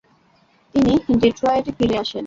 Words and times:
তিনি 0.73 0.93
ডেট্রয়েটে 1.21 1.71
ফিরে 1.77 1.95
আসেন। 1.97 2.19